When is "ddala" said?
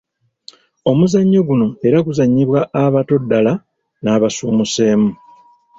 3.23-3.53